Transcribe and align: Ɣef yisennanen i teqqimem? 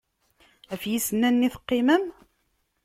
Ɣef 0.71 0.83
yisennanen 0.89 1.47
i 1.47 1.49
teqqimem? 1.55 2.05